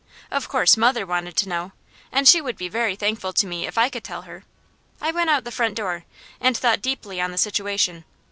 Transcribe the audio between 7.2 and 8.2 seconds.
on the situation.